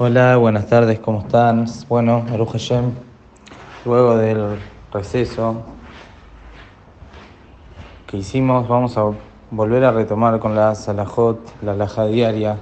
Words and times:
Hola, 0.00 0.36
buenas 0.36 0.68
tardes, 0.68 1.00
¿cómo 1.00 1.22
están? 1.22 1.64
Bueno, 1.88 2.24
Aruj 2.32 2.52
Hashem, 2.52 2.92
luego 3.84 4.16
del 4.16 4.60
receso 4.92 5.62
que 8.06 8.18
hicimos, 8.18 8.68
vamos 8.68 8.96
a 8.96 9.10
volver 9.50 9.82
a 9.82 9.90
retomar 9.90 10.38
con 10.38 10.54
la 10.54 10.76
Salahot, 10.76 11.40
la 11.62 11.74
laja 11.74 12.06
diaria, 12.06 12.60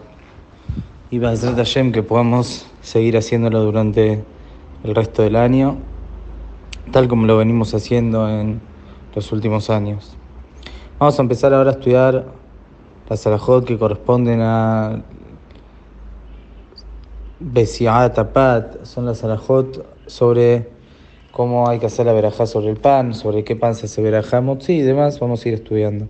y 1.10 1.20
ser 1.20 1.54
Hashem 1.56 1.92
que 1.92 2.02
podamos 2.02 2.68
seguir 2.80 3.18
haciéndolo 3.18 3.60
durante 3.64 4.24
el 4.82 4.94
resto 4.94 5.20
del 5.20 5.36
año, 5.36 5.76
tal 6.90 7.06
como 7.06 7.26
lo 7.26 7.36
venimos 7.36 7.74
haciendo 7.74 8.30
en 8.30 8.62
los 9.14 9.30
últimos 9.30 9.68
años. 9.68 10.16
Vamos 10.98 11.18
a 11.18 11.22
empezar 11.22 11.52
ahora 11.52 11.72
a 11.72 11.74
estudiar 11.74 12.24
las 13.10 13.20
Salahot 13.20 13.66
que 13.66 13.78
corresponden 13.78 14.40
a 14.40 15.02
Besiat, 17.38 18.14
Tapat, 18.14 18.86
son 18.86 19.04
las 19.04 19.22
alajot 19.22 19.84
sobre 20.06 20.70
cómo 21.32 21.68
hay 21.68 21.78
que 21.78 21.84
hacer 21.84 22.06
la 22.06 22.14
verajá 22.14 22.46
sobre 22.46 22.70
el 22.70 22.78
pan, 22.78 23.12
sobre 23.12 23.44
qué 23.44 23.54
pan 23.54 23.74
se 23.74 23.84
hace 23.84 24.00
verajá 24.00 24.40
motzi 24.40 24.76
y 24.78 24.80
demás, 24.80 25.20
vamos 25.20 25.44
a 25.44 25.48
ir 25.50 25.54
estudiando. 25.54 26.08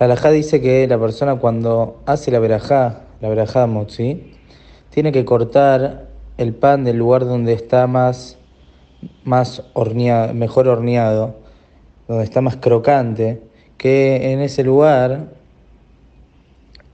La 0.00 0.06
alajá 0.06 0.32
dice 0.32 0.60
que 0.60 0.88
la 0.88 0.98
persona 0.98 1.36
cuando 1.36 2.02
hace 2.06 2.32
la 2.32 2.40
verajá, 2.40 3.02
la 3.20 3.28
verajá 3.28 3.68
motzi, 3.68 4.32
tiene 4.90 5.12
que 5.12 5.24
cortar 5.24 6.08
el 6.38 6.54
pan 6.54 6.82
del 6.82 6.96
lugar 6.96 7.24
donde 7.24 7.52
está 7.52 7.86
más, 7.86 8.36
más 9.22 9.62
horneado, 9.74 10.34
mejor 10.34 10.66
horneado, 10.66 11.36
donde 12.08 12.24
está 12.24 12.40
más 12.40 12.56
crocante, 12.56 13.42
que 13.78 14.32
en 14.32 14.40
ese 14.40 14.64
lugar 14.64 15.28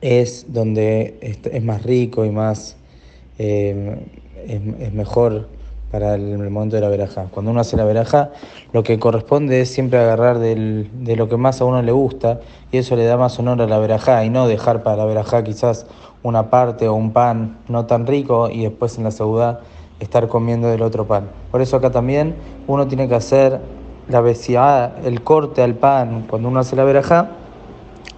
es 0.03 0.53
donde 0.53 1.17
es 1.23 1.65
más 1.65 1.83
rico 1.83 2.27
y 2.27 2.31
más 2.31 2.77
eh, 3.39 3.99
es, 4.47 4.93
mejor 4.93 5.49
para 5.91 6.15
el, 6.15 6.39
momento 6.51 6.77
de 6.77 6.83
la 6.83 6.89
veraja. 6.89 7.27
Cuando 7.31 7.51
uno 7.51 7.61
hace 7.61 7.77
la 7.77 7.85
veraja, 7.85 8.31
lo 8.73 8.83
que 8.83 8.99
corresponde 8.99 9.61
es 9.61 9.71
siempre 9.71 9.99
agarrar 9.99 10.39
de 10.39 11.17
lo 11.17 11.29
que 11.29 11.37
más 11.37 11.61
a 11.61 11.65
uno 11.65 11.83
le 11.83 11.93
gusta 11.93 12.41
y 12.71 12.79
eso 12.79 12.97
le 12.97 13.05
da 13.05 13.17
más 13.17 13.39
honor 13.39 13.61
a 13.61 13.67
la 13.67 13.79
veraja 13.79 14.25
y 14.25 14.31
no 14.31 14.49
dejar 14.49 14.83
para 14.83 14.97
la 14.97 15.05
veraja 15.05 15.45
quizás 15.45 15.87
una 16.23 16.51
parte 16.51 16.89
o 16.89 16.95
un 16.95 17.13
pan 17.13 17.59
no 17.69 17.87
tan 17.87 18.07
rico 18.07 18.49
y 18.49 18.63
después 18.63 18.97
en 18.97 19.05
la 19.05 19.11
ciudad 19.11 19.61
estar 20.01 20.29
comiendo 20.29 20.69
del 20.69 20.83
otro 20.83 21.07
pan. 21.07 21.29
Por 21.51 21.61
eso 21.61 21.77
acá 21.77 21.91
también 21.91 22.35
uno 22.67 22.89
tiene 22.89 23.09
que 23.09 23.15
hacer 23.15 23.61
la 24.09 24.21
vesiá, 24.21 24.97
el 25.05 25.23
corte 25.23 25.63
al 25.63 25.75
pan 25.75 26.27
cuando 26.29 26.49
uno 26.49 26.61
hace 26.61 26.75
la 26.75 26.85
veraja 26.85 27.31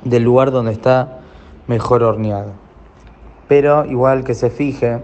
del 0.05 0.23
lugar 0.23 0.51
donde 0.51 0.73
está 0.73 1.19
mejor 1.67 2.03
horneado 2.03 2.64
pero 3.49 3.85
igual 3.85 4.25
que 4.25 4.35
se 4.35 4.51
fije 4.51 5.03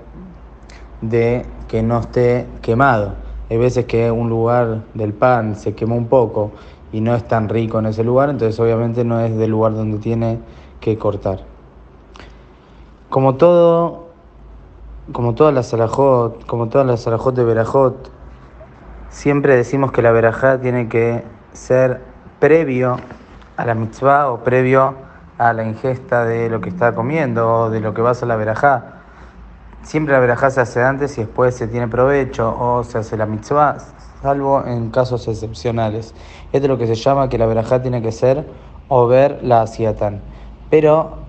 de 1.00 1.44
que 1.68 1.82
no 1.82 2.00
esté 2.00 2.46
quemado. 2.62 3.14
Hay 3.48 3.58
veces 3.58 3.84
que 3.86 4.10
un 4.10 4.28
lugar 4.28 4.82
del 4.94 5.12
pan 5.12 5.56
se 5.56 5.74
quemó 5.74 5.96
un 5.96 6.06
poco 6.06 6.52
y 6.92 7.00
no 7.00 7.14
es 7.14 7.26
tan 7.26 7.48
rico 7.48 7.78
en 7.78 7.86
ese 7.86 8.04
lugar, 8.04 8.30
entonces 8.30 8.58
obviamente 8.60 9.04
no 9.04 9.20
es 9.20 9.36
del 9.36 9.50
lugar 9.50 9.74
donde 9.74 9.98
tiene 9.98 10.38
que 10.80 10.98
cortar. 10.98 11.40
Como 13.08 13.36
todo, 13.36 14.08
como 15.12 15.34
todas 15.34 15.52
las 15.52 15.72
alajot, 15.74 16.46
como 16.46 16.68
todas 16.68 16.86
las 16.86 17.06
alajot 17.06 17.34
de 17.34 17.44
verajot, 17.44 18.10
siempre 19.08 19.56
decimos 19.56 19.92
que 19.92 20.02
la 20.02 20.12
verajá 20.12 20.60
tiene 20.60 20.88
que 20.88 21.24
ser 21.52 22.00
previo 22.38 22.96
a 23.56 23.64
la 23.64 23.74
mitzvah 23.74 24.30
o 24.30 24.38
previo 24.38 24.94
a 25.40 25.54
la 25.54 25.64
ingesta 25.64 26.26
de 26.26 26.50
lo 26.50 26.60
que 26.60 26.68
está 26.68 26.94
comiendo 26.94 27.50
o 27.50 27.70
de 27.70 27.80
lo 27.80 27.94
que 27.94 28.02
vas 28.02 28.22
a 28.22 28.26
la 28.26 28.36
verajá. 28.36 29.00
Siempre 29.82 30.12
la 30.12 30.20
verajá 30.20 30.50
se 30.50 30.60
hace 30.60 30.82
antes 30.82 31.16
y 31.16 31.22
después 31.22 31.54
se 31.54 31.66
tiene 31.66 31.88
provecho 31.88 32.54
o 32.60 32.84
se 32.84 32.98
hace 32.98 33.16
la 33.16 33.24
mitzvah, 33.24 33.78
salvo 34.20 34.62
en 34.66 34.90
casos 34.90 35.26
excepcionales. 35.28 36.14
Esto 36.52 36.66
es 36.66 36.68
lo 36.68 36.76
que 36.76 36.86
se 36.86 36.94
llama 36.94 37.30
que 37.30 37.38
la 37.38 37.46
verajá 37.46 37.80
tiene 37.80 38.02
que 38.02 38.12
ser 38.12 38.44
o 38.88 39.06
ver 39.06 39.38
la 39.42 39.62
asiatán. 39.62 40.20
Pero 40.68 41.20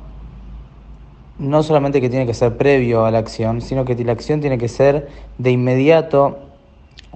no 1.39 1.63
solamente 1.63 2.01
que 2.01 2.09
tiene 2.09 2.25
que 2.25 2.33
ser 2.33 2.57
previo 2.57 3.05
a 3.05 3.11
la 3.11 3.19
acción, 3.19 3.61
sino 3.61 3.85
que 3.85 3.95
la 4.03 4.11
acción 4.11 4.41
tiene 4.41 4.57
que 4.57 4.67
ser 4.67 5.07
de 5.37 5.51
inmediato 5.51 6.37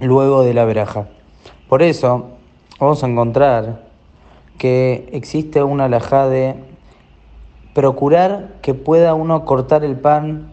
luego 0.00 0.44
de 0.44 0.54
la 0.54 0.64
veraja. 0.64 1.08
Por 1.68 1.82
eso 1.82 2.30
vamos 2.80 3.04
a 3.04 3.06
encontrar 3.06 3.82
que 4.56 5.10
existe 5.12 5.62
una 5.62 5.84
alajá 5.84 6.26
de 6.28 6.56
procurar 7.76 8.54
que 8.62 8.72
pueda 8.72 9.12
uno 9.12 9.44
cortar 9.44 9.84
el 9.84 9.96
pan 9.96 10.48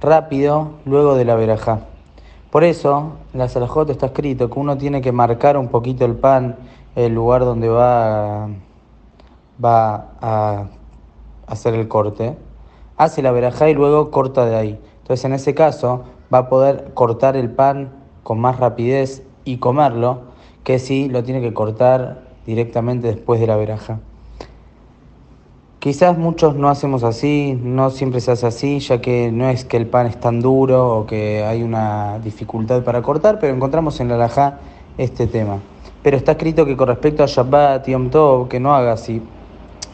rápido 0.00 0.70
luego 0.86 1.16
de 1.16 1.26
la 1.26 1.34
verajá. 1.34 1.80
Por 2.50 2.64
eso, 2.64 3.12
en 3.34 3.40
la 3.40 3.48
salajot 3.50 3.90
está 3.90 4.06
escrito 4.06 4.48
que 4.48 4.58
uno 4.58 4.78
tiene 4.78 5.02
que 5.02 5.12
marcar 5.12 5.58
un 5.58 5.68
poquito 5.68 6.06
el 6.06 6.14
pan, 6.14 6.56
el 6.96 7.14
lugar 7.14 7.44
donde 7.44 7.68
va, 7.68 8.48
va 9.62 10.12
a 10.22 10.68
hacer 11.46 11.74
el 11.74 11.88
corte, 11.88 12.38
hace 12.96 13.20
la 13.20 13.32
verajá 13.32 13.68
y 13.68 13.74
luego 13.74 14.10
corta 14.10 14.46
de 14.46 14.56
ahí. 14.56 14.80
Entonces, 15.02 15.26
en 15.26 15.34
ese 15.34 15.54
caso, 15.54 16.04
va 16.32 16.38
a 16.38 16.48
poder 16.48 16.94
cortar 16.94 17.36
el 17.36 17.50
pan 17.50 17.90
con 18.22 18.40
más 18.40 18.58
rapidez 18.58 19.22
y 19.44 19.58
comerlo 19.58 20.20
que 20.64 20.78
si 20.78 21.10
lo 21.10 21.22
tiene 21.22 21.42
que 21.42 21.52
cortar 21.52 22.22
directamente 22.46 23.08
después 23.08 23.40
de 23.40 23.46
la 23.46 23.56
verajá. 23.56 23.98
Quizás 25.82 26.16
muchos 26.16 26.54
no 26.54 26.68
hacemos 26.68 27.02
así, 27.02 27.58
no 27.60 27.90
siempre 27.90 28.20
se 28.20 28.30
hace 28.30 28.46
así, 28.46 28.78
ya 28.78 29.00
que 29.00 29.32
no 29.32 29.48
es 29.48 29.64
que 29.64 29.76
el 29.76 29.88
pan 29.88 30.06
es 30.06 30.16
tan 30.20 30.40
duro 30.40 30.98
o 30.98 31.06
que 31.06 31.42
hay 31.42 31.64
una 31.64 32.20
dificultad 32.20 32.84
para 32.84 33.02
cortar, 33.02 33.40
pero 33.40 33.52
encontramos 33.52 33.98
en 33.98 34.06
la 34.06 34.14
alajá 34.14 34.60
este 34.96 35.26
tema. 35.26 35.58
Pero 36.04 36.16
está 36.16 36.30
escrito 36.32 36.64
que 36.64 36.76
con 36.76 36.86
respecto 36.86 37.24
a 37.24 37.26
Shabbat 37.26 37.88
y 37.88 37.90
Yom 37.90 38.10
que 38.48 38.60
no 38.60 38.72
haga 38.72 38.92
así, 38.92 39.22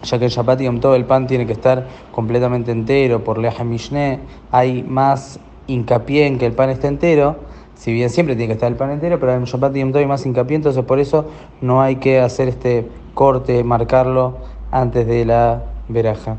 ya 0.03 0.19
que 0.19 0.27
en 0.27 0.31
Shabbat 0.31 0.61
y 0.61 0.65
Yom 0.65 0.79
el 0.93 1.07
pan 1.07 1.27
tiene 1.27 1.47
que 1.47 1.55
estar 1.55 1.87
completamente 2.13 2.71
entero, 2.71 3.25
por 3.25 3.39
Leah 3.39 3.65
Mishneh 3.65 4.19
hay 4.53 4.83
más 4.83 5.41
hincapié 5.69 6.27
en 6.27 6.37
que 6.37 6.45
el 6.45 6.53
pan 6.53 6.69
esté 6.69 6.89
entero, 6.89 7.37
si 7.77 7.95
bien 7.95 8.11
siempre 8.11 8.37
tiene 8.37 8.49
que 8.49 8.53
estar 8.57 8.71
el 8.71 8.77
pan 8.77 8.91
entero, 8.91 9.19
pero 9.19 9.33
en 9.33 9.45
Shabbat 9.45 9.75
y 9.75 9.81
Yom 9.81 9.97
hay 9.97 10.07
más 10.07 10.27
hincapié, 10.27 10.57
entonces 10.57 10.85
por 10.85 10.99
eso 10.99 11.25
no 11.63 11.81
hay 11.81 11.97
que 11.97 12.21
hacer 12.21 12.49
este 12.49 12.87
corte, 13.15 13.65
marcarlo 13.65 14.37
antes 14.71 15.07
de 15.07 15.25
la 15.25 15.63
veraja. 15.89 16.37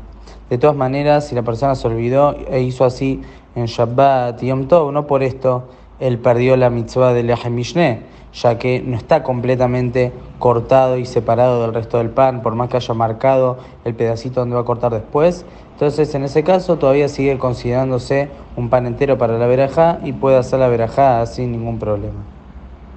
De 0.48 0.58
todas 0.58 0.76
maneras, 0.76 1.28
si 1.28 1.34
la 1.34 1.42
persona 1.42 1.74
se 1.74 1.86
olvidó 1.86 2.36
e 2.50 2.60
hizo 2.60 2.84
así 2.84 3.22
en 3.54 3.66
Shabbat 3.66 4.42
y 4.42 4.48
Yom 4.48 4.66
Tov, 4.66 4.92
no 4.92 5.06
por 5.06 5.22
esto 5.22 5.64
él 6.00 6.18
perdió 6.18 6.56
la 6.56 6.70
mitzvah 6.70 7.12
de 7.12 7.22
Lehem 7.22 7.54
Mishneh, 7.54 8.02
ya 8.32 8.58
que 8.58 8.80
no 8.80 8.96
está 8.96 9.22
completamente 9.22 10.12
cortado 10.38 10.96
y 10.96 11.04
separado 11.04 11.62
del 11.62 11.74
resto 11.74 11.98
del 11.98 12.10
pan, 12.10 12.42
por 12.42 12.54
más 12.54 12.68
que 12.68 12.78
haya 12.78 12.94
marcado 12.94 13.58
el 13.84 13.94
pedacito 13.94 14.40
donde 14.40 14.54
va 14.54 14.62
a 14.62 14.64
cortar 14.64 14.92
después. 14.92 15.44
Entonces, 15.72 16.14
en 16.14 16.24
ese 16.24 16.42
caso, 16.42 16.78
todavía 16.78 17.08
sigue 17.08 17.38
considerándose 17.38 18.30
un 18.56 18.70
pan 18.70 18.86
entero 18.86 19.18
para 19.18 19.38
la 19.38 19.46
veraja 19.46 20.00
y 20.04 20.12
puede 20.12 20.36
hacer 20.36 20.58
la 20.58 20.68
veraja 20.68 21.24
sin 21.26 21.52
ningún 21.52 21.78
problema. 21.78 22.39